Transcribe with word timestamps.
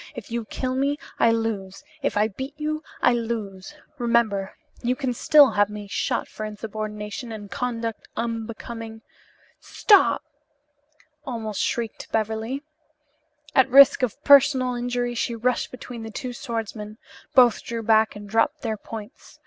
If 0.15 0.31
you 0.31 0.45
kill 0.45 0.73
me 0.73 0.97
I 1.19 1.29
lose, 1.31 1.83
if 2.01 2.17
I 2.17 2.27
beat 2.27 2.55
you 2.57 2.81
I 3.03 3.13
lose. 3.13 3.75
Remember, 3.99 4.57
you 4.81 4.95
can 4.95 5.13
still 5.13 5.51
have 5.51 5.69
me 5.69 5.85
shot 5.87 6.27
for 6.27 6.43
insubordination 6.43 7.31
and 7.31 7.51
conduct 7.51 8.07
unbecoming" 8.17 9.03
"Stop!" 9.79 10.23
almost 11.23 11.61
shrieked 11.61 12.11
Beverly. 12.11 12.63
At 13.53 13.69
risk 13.69 14.01
of 14.01 14.23
personal 14.23 14.73
injury 14.73 15.13
she 15.13 15.35
rushed 15.35 15.69
between 15.69 16.01
the 16.01 16.09
two 16.09 16.33
swordsmen. 16.33 16.97
Both 17.35 17.61
drew 17.63 17.83
back 17.83 18.15
and 18.15 18.27
dropped 18.27 18.63
their 18.63 18.77
points. 18.77 19.37